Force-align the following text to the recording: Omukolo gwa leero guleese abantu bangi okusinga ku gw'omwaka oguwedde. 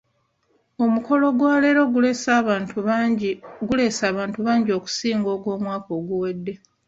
Omukolo 0.85 1.25
gwa 1.37 1.55
leero 1.63 1.83
guleese 3.63 4.03
abantu 4.11 4.39
bangi 4.49 4.71
okusinga 4.77 5.29
ku 5.35 5.41
gw'omwaka 5.43 5.89
oguwedde. 5.99 6.53